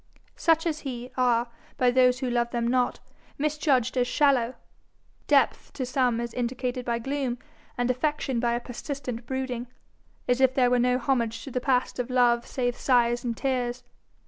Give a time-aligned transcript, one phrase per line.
[0.35, 1.47] Such as he, are,
[1.77, 2.99] by those who love them not,
[3.37, 4.55] misjudged as shallow.
[5.27, 7.37] Depth to some is indicated by gloom,
[7.77, 9.67] and affection by a persistent brooding
[10.27, 13.83] as if there were no homage to the past of love save sighs and tears.